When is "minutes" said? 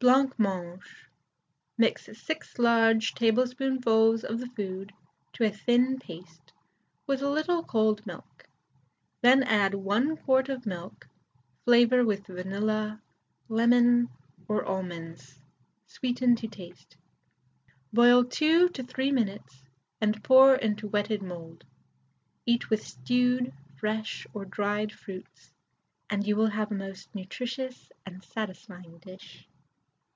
19.10-19.64